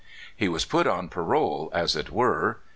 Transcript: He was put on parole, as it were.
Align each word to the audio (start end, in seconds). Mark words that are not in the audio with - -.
He 0.35 0.49
was 0.49 0.65
put 0.65 0.87
on 0.87 1.09
parole, 1.09 1.69
as 1.73 1.95
it 1.95 2.09
were. 2.09 2.59